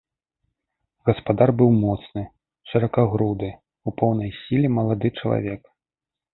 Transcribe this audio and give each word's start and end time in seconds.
Гаспадар 1.09 1.49
быў 1.59 1.69
моцны, 1.83 2.23
шыракагруды, 2.73 3.53
у 3.91 3.95
поўнай 4.03 4.35
сіле 4.41 4.75
малады 4.81 5.07
чалавек. 5.23 5.61